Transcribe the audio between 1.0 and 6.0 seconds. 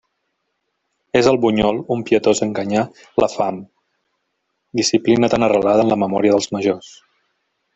És el bunyol un pietós enganyar la fam, disciplina tan arrelada en